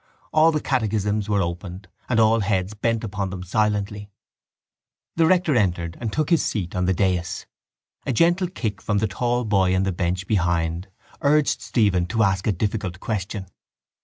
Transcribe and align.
All 0.33 0.51
the 0.51 0.59
catechisms 0.59 1.29
were 1.29 1.43
opened 1.43 1.87
and 2.09 2.19
all 2.19 2.39
heads 2.39 2.73
bent 2.73 3.03
upon 3.03 3.29
them 3.29 3.43
silently. 3.43 4.09
The 5.15 5.27
rector 5.27 5.55
entered 5.55 5.95
and 6.01 6.11
took 6.11 6.31
his 6.31 6.43
seat 6.43 6.75
on 6.75 6.85
the 6.85 6.93
dais. 6.95 7.45
A 8.07 8.11
gentle 8.11 8.47
kick 8.47 8.81
from 8.81 8.97
the 8.97 9.07
tall 9.07 9.45
boy 9.45 9.75
in 9.75 9.83
the 9.83 9.91
bench 9.91 10.25
behind 10.25 10.87
urged 11.21 11.61
Stephen 11.61 12.07
to 12.07 12.23
ask 12.23 12.47
a 12.47 12.51
difficult 12.51 12.99
question. 12.99 13.45